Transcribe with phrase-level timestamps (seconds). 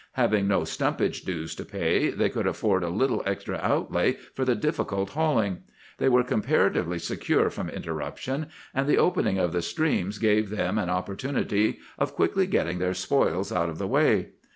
[0.13, 4.55] Having no stumpage dues to pay, they could afford a little extra outlay for the
[4.55, 5.59] difficult hauling.
[5.99, 10.89] They were comparatively secure from interruption, and the opening of the streams gave them an
[10.89, 14.29] opportunity of quickly getting their spoils out of the way.